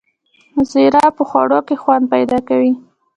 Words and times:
زیره 0.71 1.05
په 1.17 1.23
خوړو 1.29 1.59
کې 1.67 1.75
خوند 1.81 2.03
پیدا 2.13 2.37
کوي 2.47 2.73